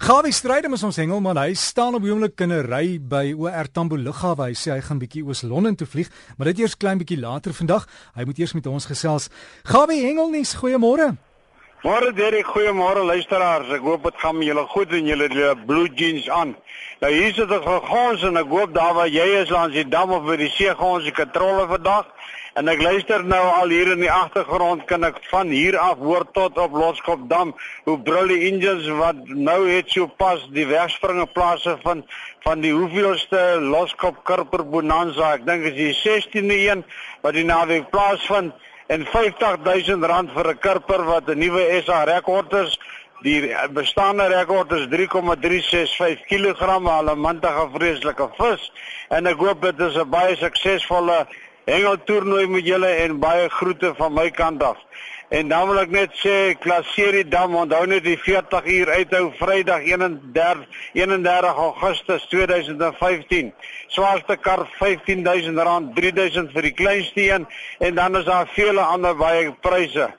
[0.00, 1.36] Gawie Strydom is ons hengelman.
[1.36, 4.48] Hy staan op oomblik in 'n ry by OR Tambo Lughawe.
[4.48, 7.52] Hy sê hy gaan bietjie oos Londen toe vlieg, maar dit eers klein bietjie later
[7.52, 7.86] vandag.
[8.16, 9.28] Hy moet eers met ons gesels.
[9.62, 11.18] Gawie Hengelnuus, goeiemôre.
[11.84, 13.68] Môre Derek, goeiemôre luisteraars.
[13.68, 16.56] Ek hoop dit gaan met julle goed en julle het blue jeans aan.
[17.00, 20.10] Nou hier sit ek gegons en ek hoop daar waar jy is langs die dam
[20.12, 22.06] of by die see gaan ons die kontrole vandag.
[22.60, 26.26] En ek luister nou al hier in die agtergrond kan ek van hier af hoor
[26.36, 27.54] tot op Loskopdam
[27.86, 32.04] hoe brul die engines wat nou het so pas die wegspringe plase van
[32.44, 35.32] van die hoeveelste Loskop Kurper Bonanza.
[35.38, 36.84] Ek dink is die 16de een
[37.24, 38.52] wat die naweek plaasvind
[38.92, 42.76] en R50000 vir 'n kurper wat 'n nuwe SA rekord is.
[43.24, 43.40] Die
[43.72, 48.72] bestaande rekord is 3,365 kg, 'n mantige vreeslike vis
[49.08, 51.26] en ek hoop dit is 'n baie suksesvolle
[51.64, 54.78] hengeltoernooi met julle en baie groete van my kant af.
[55.30, 59.30] En dan wil ek net sê klasseer die dam onthou net die 40 uur uithou
[59.38, 60.66] Vrydag 31
[60.98, 63.52] 31 Augustus 2015.
[63.94, 67.46] Swaarste kar R15000, 3000 vir die kleinste een
[67.78, 70.10] en dan is daar vele ander baie pryse.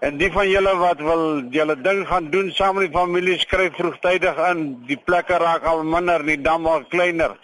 [0.00, 3.74] En die van julle wat wil julle ding gaan doen saam met die familie skryf
[3.74, 4.84] vroegtydig in.
[4.86, 7.36] Die plekke raak al minder, die dam word kleiner.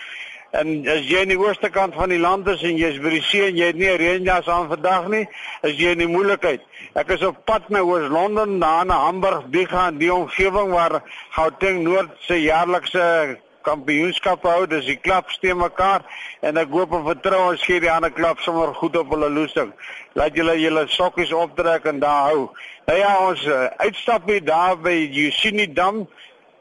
[0.56, 3.24] En as jy in die ooste kant van die land is en jy's by die
[3.28, 5.26] see en jy het nie 'n reënjas aan vandag nie,
[5.62, 6.62] is jy in die moeilikheid.
[6.94, 11.82] Ek is op pad na Oos-London, na na Hamburg, Biga en die omgewing waar Gauteng
[11.82, 14.66] Noord se jaarlikse kampioenskap hou.
[14.66, 16.02] Dis die klub steen mekaar
[16.40, 19.72] en ek hoop en vertrou ons gee die ander klub sommer goed op hulle loosing.
[20.14, 22.50] Laat julle julle sokkies optrek en daar hou.
[22.86, 26.06] Nou ja, ons uh, uitstap hier daar by Yusini Dam.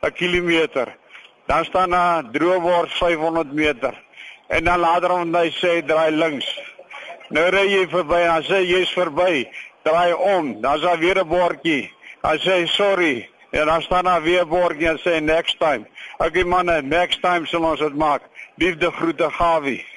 [0.00, 0.96] 'n kilometer.
[1.46, 4.02] Dan staan daar droeword 500 meter.
[4.46, 6.60] En dan later om hy sê draai links.
[7.28, 9.48] Nou ry jy verby en sê jy's verby.
[9.82, 10.60] Draai om.
[10.60, 11.92] Dan is daar weer 'n bordjie.
[12.22, 13.28] Hy sê sorry.
[13.50, 15.86] En dan staan daar weer 'n bordjie en sê next time.
[16.18, 18.22] Okay manne next time sal ons dit maak.
[18.54, 19.91] Liefde groete gawie